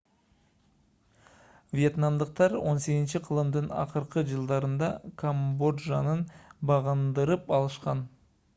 [1.79, 4.89] вьетнамдыктар 18-кылымдын акыркы жылдарында
[5.23, 6.17] камбоджаны
[6.73, 8.03] багындырып алышкан